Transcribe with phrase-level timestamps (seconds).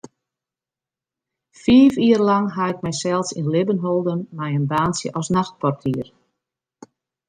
[1.61, 6.07] Fiif jier lang ha ik mysels yn libben holden mei in baantsje as nachtportier.